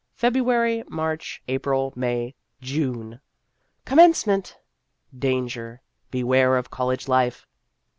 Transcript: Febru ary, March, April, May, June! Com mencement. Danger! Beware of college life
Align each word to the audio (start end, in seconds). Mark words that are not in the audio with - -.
Febru 0.19 0.51
ary, 0.51 0.83
March, 0.89 1.43
April, 1.47 1.93
May, 1.95 2.33
June! 2.59 3.21
Com 3.85 3.99
mencement. 3.99 4.55
Danger! 5.15 5.79
Beware 6.17 6.57
of 6.57 6.71
college 6.71 7.07
life 7.07 7.45